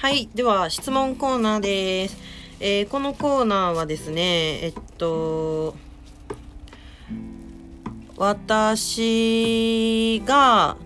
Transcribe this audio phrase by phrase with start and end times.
[0.00, 0.28] はい。
[0.32, 2.16] では、質問コーナーです。
[2.60, 5.74] えーこのコーナーはですね、えっと、
[8.16, 10.76] 私が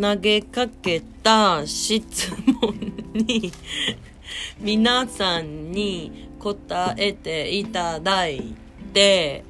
[0.00, 2.30] 投げかけた質
[2.62, 2.78] 問
[3.12, 3.52] に
[4.60, 8.54] 皆さんに答えていただい
[8.94, 9.42] て、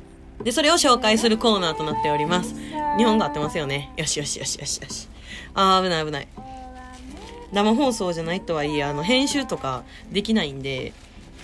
[0.43, 2.55] で、それを紹介するコーナーとなっております。
[2.97, 3.93] 日本語合ってますよね。
[3.99, 5.11] よしよしよしよしよし。
[5.53, 6.48] あー、危ない危ない。
[7.53, 10.93] 生放送じゃないとはいえ、あの、編集とかできないんで、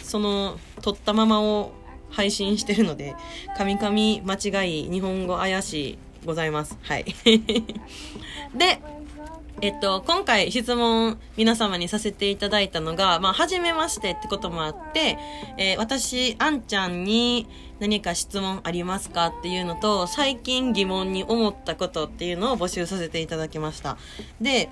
[0.03, 1.73] その、撮ったままを
[2.11, 3.17] 配信してるので、
[3.57, 6.79] カミカミ間違い、日本語怪しい、ございます。
[6.83, 7.05] はい。
[8.55, 8.81] で、
[9.61, 15.17] えっと、今回質問皆様にさせていただいたのが、まあ、初めましてってこともあって、
[15.57, 17.47] えー私、あんちゃんに
[17.81, 23.97] 何か質問ありますかっていうのと、最近疑問に思ったことっていうのを募集させていただきました。
[24.41, 24.69] で、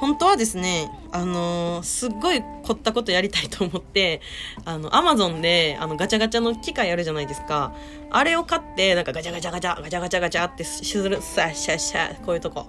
[0.00, 4.22] 本当はですね、あのーすっごい凝ったことやりたいと思って、
[4.64, 7.74] あの、アマゾンで、あの、ガチャガチャの機械あるじゃないですか。
[8.10, 12.68] あれを買って、なんかガチャガチャガチャ、ガチャガチャガチャってする、さ、シャシャ、こういうとこ。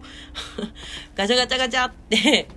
[1.16, 2.50] ガチャガチャガチャって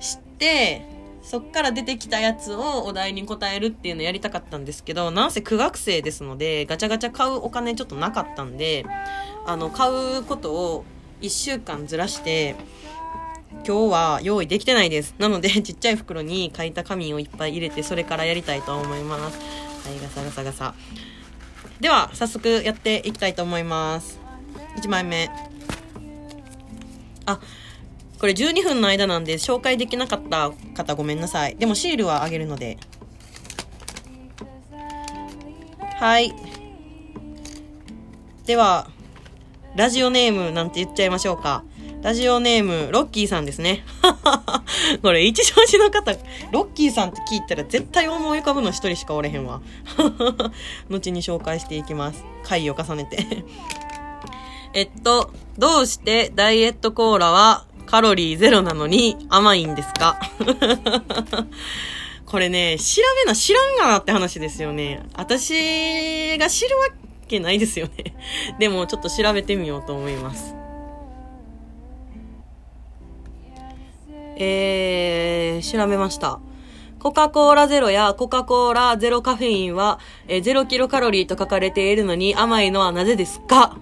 [0.00, 0.97] して、
[1.28, 8.86] そっから出てきたやつをお題に答えるっていうのやりたかったんですけど、なんせ苦学生ですので、ガチャガチャ買うお金ちょっとなかったんで、
[9.44, 10.84] あの、買うことを
[11.20, 12.56] 1週間ずらして、
[13.66, 15.14] 今日は用意できてないです。
[15.18, 19.38] なので、ちっちゃい袋に書いた紙をいっぱい入れて、それからやりたいと思います。
[19.86, 20.74] はい、ガサガサガサ。
[21.78, 24.18] では、早速やっていきたいと思います。
[24.78, 25.28] 1枚目。
[27.26, 27.38] あ、
[28.18, 31.56] これ12分の間なんで紹介できなかった方ごめんなさい。
[31.56, 32.78] でもシールはあげるので。
[35.98, 36.34] はい。
[38.46, 38.88] では、
[39.76, 41.64] ラジオネームなんて言っちゃいましょうか。
[42.02, 43.84] ラジオネーム、ロッキーさんですね。
[45.02, 46.12] これ、一乗寺の方、
[46.52, 49.60] ロッキーさんって聞いたら絶対思い浮かぶの一人しかおれへんわ。
[50.88, 52.24] 後に紹介していきます。
[52.44, 53.44] 回を重ねて。
[54.74, 60.20] えっと、どうしてダイエットコーラはカロリーゼロなのに甘いんですか？
[62.26, 65.02] これね、調べな知らんがなって話ですよね。
[65.16, 66.88] 私が知るわ
[67.26, 68.14] けないですよね。
[68.60, 70.54] でもちょっと調べてみようと思います。
[74.36, 76.38] えー、調べました。
[76.98, 83.78] コカ・コーラゼロやコカ・コーラゼロカフェインは、えー、0キロカロリーと書かれているのに甘いのはなぜですか？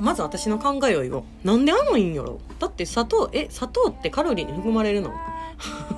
[0.00, 1.22] まず私の考えを言おう。
[1.44, 2.40] なんで甘いんやろ？
[2.58, 5.12] だって砂糖、え、砂糖ってカロリーに含まれるの？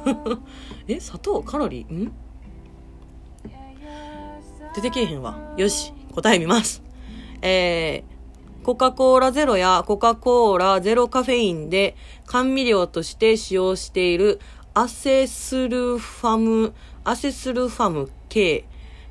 [0.89, 2.13] え、砂糖、カロリー、ん？
[4.75, 5.39] 出てけえへんわ。
[5.57, 6.83] よし、答え見ます。
[7.41, 11.97] えー、コカ・コーラゼロやコカ・コーラゼロカフェインで
[12.27, 14.41] 甘味料として使用している
[14.75, 16.75] アセスルファム、
[17.05, 18.67] アセスルファム K、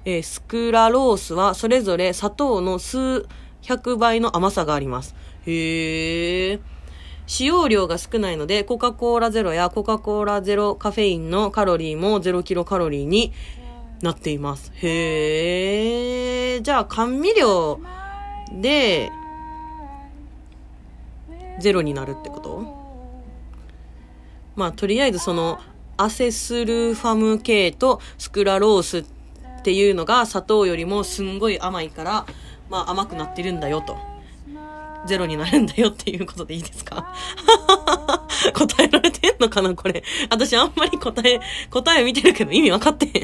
[0.06, 3.28] えースクラロースはそれぞれ砂糖の数
[3.66, 5.16] 百倍の甘さがあります。
[5.46, 6.60] へー。
[7.28, 13.34] 使用量が少ないので、コカ・コーラゼロやコカ・コーラゼロカフェインのカロリーも0キロカロリーに
[14.02, 14.72] なっています。
[14.76, 16.62] へー。
[16.62, 17.80] じゃあ甘味料
[18.54, 19.10] で、
[21.60, 22.86] ゼロになるってこと？
[24.56, 25.60] まあ、とりあえずその、
[25.98, 29.06] アセスルファム系とスクラロースっ
[29.64, 32.26] ていうのが砂糖よりもすんごい甘いから、
[32.70, 33.98] まあ甘くなってるんだよと。
[35.06, 37.14] ゼロになるんだよっていうことでいいですか？
[38.56, 40.04] 答えられてんのかなこれ？
[40.32, 41.40] 私あんまり答え、
[41.70, 43.10] 答え見てるけど意味わかってん。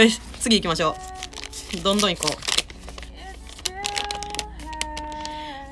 [0.00, 0.96] よし、次行きましょ
[1.76, 1.80] う。
[1.82, 2.36] どんどん行こう。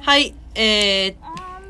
[0.03, 1.15] はい、えー、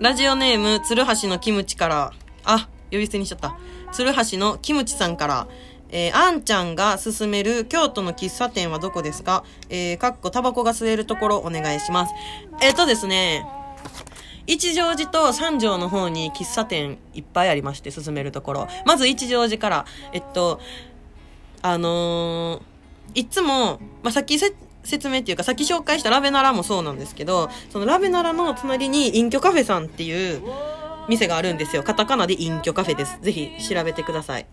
[0.00, 2.12] ラジオネーム、鶴橋のキムチから、
[2.44, 3.56] あ、呼び捨てにしちゃった。
[3.92, 5.46] 鶴橋のキムチさんから、
[5.90, 9.44] えー、あんちゃんが勧める京都の喫茶店はどこですか？
[9.68, 12.12] えー、かっこタバコが吸えるところお願いします。
[12.60, 13.46] えっ、とですね、
[14.46, 18.68] 一乗寺と三条の方に喫茶店いっぱいありまして、進めるところ。
[18.86, 20.60] まず一乗寺から、えっと、
[21.62, 22.78] あのー
[23.14, 30.42] いつも、まあ、さっき説明っていうか、さっき紹介したラベナラもそうなんですけど、そのラベナラの隣に隠居カフェさんっていう
[31.08, 31.82] 店があるんですよ。
[31.82, 33.18] カタカナで隠居カフェです。
[33.22, 34.46] ぜひ調べてください。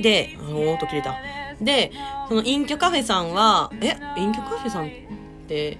[0.00, 1.16] で、おーっと切れた。
[1.60, 1.92] で、
[2.28, 4.90] その隠居カフェさんは、え、隠居カフェさんっ
[5.46, 5.78] て、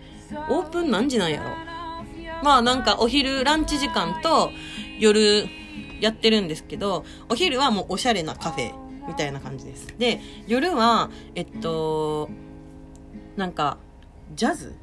[0.48, 1.50] オープン何時なんやろ？
[2.42, 4.50] まあなんかお昼ランチ時間と
[4.98, 5.46] 夜
[6.00, 8.72] やってるんですけど、お昼はもうおしゃれなカフェ
[9.06, 9.94] みたいな感じです。
[9.98, 12.28] で、夜は、えっと、
[13.36, 13.78] なんか、
[14.34, 14.74] ジャズ？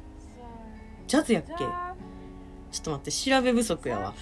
[1.06, 1.52] ジャズやっけ？
[1.58, 4.14] ちょっと待って、調べ不足やわ。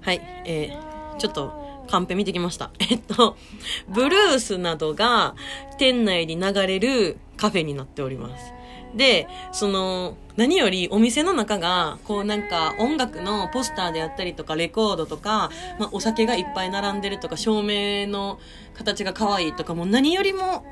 [0.00, 2.70] はい、えー、ちょっと、カンペ見てきました。
[2.90, 3.36] えっと、
[3.88, 5.34] ブルースなどが
[5.78, 8.52] 店内に流れるカフェになっております。
[8.94, 18.38] で、その、何よりお店の中が、こうなんか音楽のポスターであったりとか、レコードとか、まあお酒がいっぱい並んでるとか、照明の
[18.74, 20.64] 形が可愛いとか、もう何よりも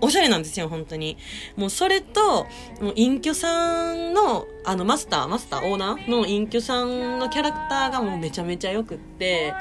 [0.00, 1.16] おしゃれなんですよ、本当に。
[1.56, 2.44] もうそれと、
[2.80, 9.54] もう隠居さんの、あのマスター、マスター、オーナーの隠居さんのキャラクターがもうめちゃめちゃ良くって、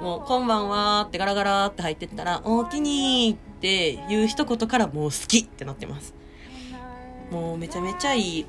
[0.00, 6.14] もう、こんばんはーってガラガラって入ってったら、おおきにーっていう一言からもう好きってなってます。
[7.30, 8.46] もうめちゃめちゃいい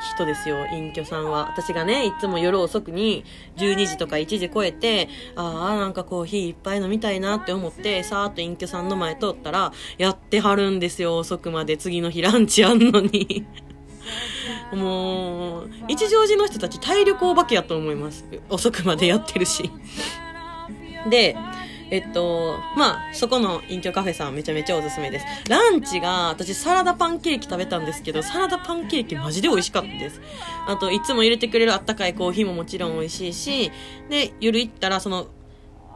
[0.00, 1.48] 人ですよ、隠居さんは。
[1.48, 3.24] 私がね、いつも夜遅くに
[3.56, 11.76] 12時とか1時超えて、ああ、なんかコーヒーいっぱい飲みたいなって思って、さーっと隠居さんの前通ったら、やってはるんですよ、遅くまで。
[11.76, 13.46] 次の日ランチあんのに。
[14.72, 18.24] もう、一乗寺の人たち体力お化けやと思います。
[18.48, 19.70] 遅くまでやってるし。
[21.10, 21.36] で、
[21.90, 25.26] えっと、まあ、そこの隠居カフェさんめちゃめちゃおすすめです。
[25.48, 30.20] ランチが、私サラダパンケーキ食べたんですけど、サラダパンケーキマジで美味しかったです。
[30.66, 33.70] あと、いつも入れてくれるあったかいコーヒーももちろん美味しいし、
[34.10, 35.28] で、夜行ったら、その、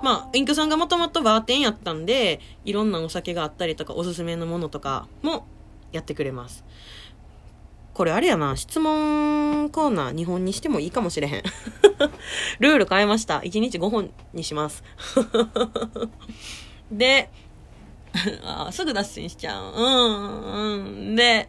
[0.02, 5.46] まあ、隠居さんがもともとバーテンやったんで、いろんなお酒があったりとか、おすすめのものとかも
[5.92, 6.64] やってくれます。
[7.94, 11.42] これあれやな、質問コーナー日本にしてもいいかもしれへん。
[12.60, 13.40] ルール変えました。
[13.40, 14.82] 1日5本にします。
[16.90, 17.30] で、
[18.42, 19.72] あすぐ脱線しちゃう。
[19.72, 21.16] うん、うん。
[21.16, 21.48] で、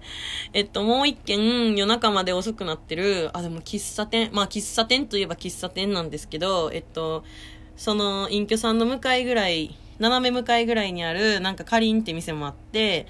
[0.53, 7.23] えっと、もう一軒夜中まで遅くなってる、あ、でも喫茶店、まあ喫茶店といえば喫茶店なんですけど、えっと、
[7.75, 13.05] その隠居さんの向かいぐらい、斜め向かいぐらいにある、なんかかりんって店もあって、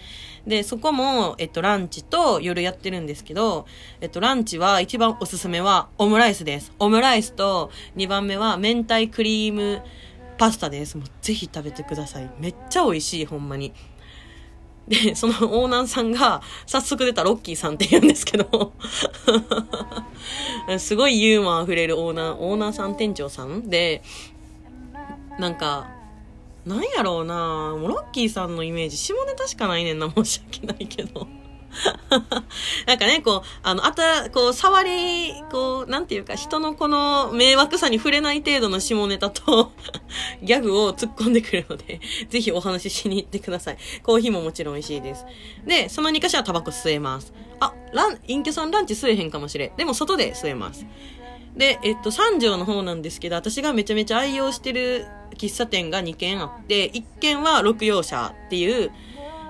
[0.46, 3.66] で、そこも、えっと、ランチと夜やってるんですけど、
[4.02, 6.74] えっと、ランチは一番おすすめはオムライスです。
[6.80, 9.82] オムライスと2番目は明太クリーム
[10.38, 10.98] パスタです。
[10.98, 12.30] もうぜひ食べてください。
[12.40, 13.72] めっちゃ美味しい、ほんまに。
[14.88, 18.74] で、そのオーナーさんが、早速出たロッキーさんって言うんですけど、
[20.78, 24.02] すごいユーモア溢れるオーナー、オーナーさん店長さんで、
[25.40, 26.01] なんか、
[26.66, 31.28] なんやろうなもうロッキーさんのイメージ、下ネタしかないねんな、申し訳ないけど。
[32.86, 39.72] なんかね、こう、あの、あた、こう、触り、こう、なんていうか、人のこの迷惑さに触れない程度の下ネタと、
[40.44, 43.78] ギャグを突っ込んでくるので、ぜひお話ししに行ってください。
[44.04, 45.26] コーヒーももちろん美味しいです。
[45.66, 47.34] で、その2箇所はタバコ吸えます。
[47.60, 49.76] あ、ラン、隠居さんランチ吸えへんかもしれん。
[49.78, 50.86] でも外で吸えます。
[51.56, 55.06] で、えっと、三条の方なんですけど、私がめちゃめちゃ愛用してる
[55.36, 58.92] 喫茶店が2軒あって、1軒は六葉社っていう、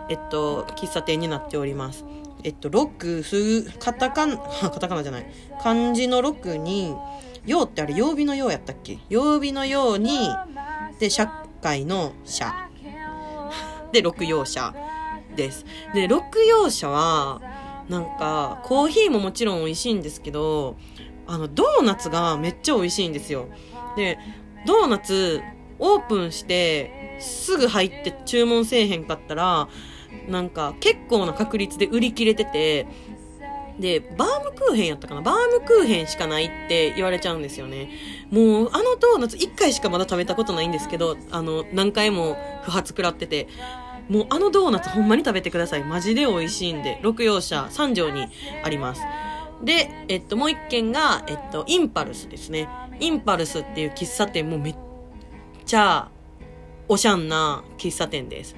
[0.10, 2.06] えっと、喫茶店になっております。
[2.44, 5.26] えっと、六、す、カタカナ、 カタカナじゃない。
[5.62, 6.96] 漢字の六に、
[7.46, 9.00] 曜ってあれ曜日の曜やったっけ？
[9.10, 10.30] 曜日のように、
[11.00, 11.28] で、社
[11.62, 12.68] 会の社。
[13.92, 14.74] で、六葉社
[15.36, 15.66] です。
[15.94, 17.42] で、六葉社は、
[17.90, 20.78] なんか、コーヒーももちろん美味しいんですけど、
[21.28, 23.48] あの、ドーナツがめっちゃ美味しいんですよ。
[23.96, 24.18] で、
[24.66, 25.42] ドーナツ、
[25.80, 29.68] オープンして、すぐ入って注文せえへんかったら、
[30.28, 32.88] なんか結構な確率で売り切れてて、
[33.80, 35.22] で、バームクーヘンやったかな？
[35.22, 37.90] バームクーヘンしかないって言われちゃうんですよね。
[38.30, 43.48] もう、あのドーナツ1回しかまだ食べたことないんですけど、あの、何回も不発食らってて、
[44.10, 45.84] もうあのドーナツほんまに食べてください。
[45.84, 48.28] マジで美味しいんで、六葉社三条に
[48.64, 49.02] あります。
[49.64, 52.68] で、えっと、もう一軒が、えっと、インパルスですね。
[53.00, 54.76] インパルスっていう喫茶店もめっ
[55.66, 56.10] ちゃ、
[56.88, 58.56] おしゃんな喫茶店です。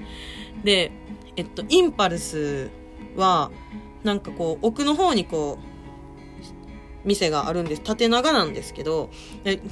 [0.64, 0.90] で、
[1.36, 2.70] えっと、インパルス
[3.16, 3.50] は、
[4.02, 5.74] なんかこう、奥の方にこう、
[7.04, 7.82] 店があるんです。
[7.82, 9.10] 縦長なんですけど、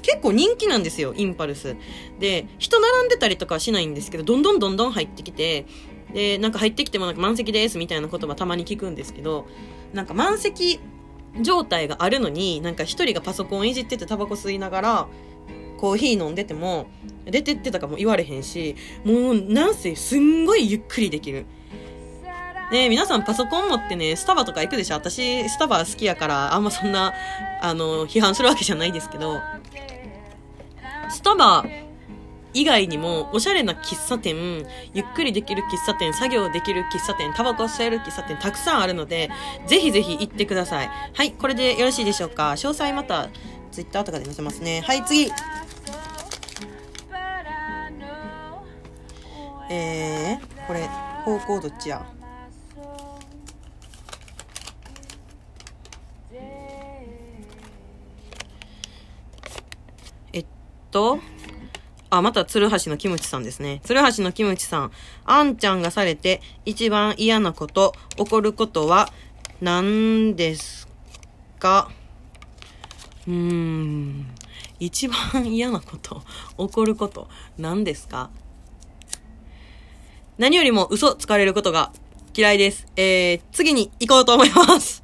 [0.03, 1.77] 結構人気なんですよ、インパルス。
[2.19, 5.67] で、人並んでたりとかはしないんですけど、どんどんどんどん入ってきて、
[6.13, 9.47] で、なんか入ってきてもなんか満席ですみたいな言葉たまに聞くんですけど、
[9.95, 10.79] なんか満席
[11.41, 15.07] 状態があるのに、なんか一人がパソコンいじっててタバコ吸いながら、
[15.79, 16.87] コーヒー飲んでても、
[17.25, 21.47] 出てってたかも言われへんし、もうなんせすんごいゆっくりできる。
[22.71, 24.95] ね皆さんパソコン持ってね、スタバとか行くでしょ？
[24.95, 27.13] 私、スタバ好きやから、あんまそんな、
[27.61, 29.41] あの、批判するわけじゃないですけど、
[31.11, 31.65] スタバ
[32.55, 39.31] 以外にも、おしゃれな喫茶店、ゆっくりできる喫茶店、作業できる喫茶店、タバコ吸える喫茶店、たくさんあるので、
[39.67, 40.91] ぜひぜひ行ってください。
[41.15, 42.51] はい、これでよろしいでしょうか？
[42.53, 43.29] 詳細また、
[43.71, 44.83] ツイッターとかで載せますね。
[44.87, 45.31] はい、次
[49.71, 50.87] えー、これ、
[51.25, 52.05] 方向どっちや？
[60.35, 60.47] えっ
[60.91, 61.19] と、
[62.15, 63.81] あ、また、鶴橋のキムチさんですね。
[63.85, 64.93] 鶴橋のキムチさん。
[65.25, 69.11] あんちゃんがされて一番嫌なこと、起こることは
[69.63, 70.87] 何です
[71.59, 71.91] か？
[73.27, 74.27] うーん。
[74.79, 76.23] 一番嫌なこと、
[76.59, 78.29] 起こること、何ですか？
[80.37, 81.93] 何よりも嘘つかれることが
[82.37, 82.87] 嫌いです。
[82.97, 85.02] えー、次に行こうと思います。